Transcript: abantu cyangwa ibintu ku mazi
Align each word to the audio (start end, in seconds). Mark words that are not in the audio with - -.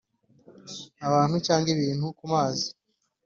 abantu 1.07 1.37
cyangwa 1.45 1.69
ibintu 1.75 2.05
ku 2.17 2.25
mazi 2.33 2.67